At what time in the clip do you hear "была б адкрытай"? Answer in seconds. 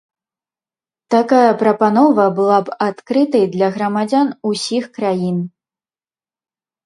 2.39-3.45